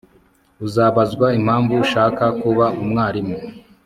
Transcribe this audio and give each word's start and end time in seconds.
Uzabazwa 0.65 1.25
impamvu 1.39 1.73
ushaka 1.85 2.23
kuba 2.41 2.65
umwarimu 2.81 3.37